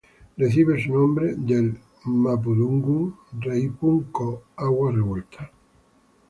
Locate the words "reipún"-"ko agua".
3.39-4.91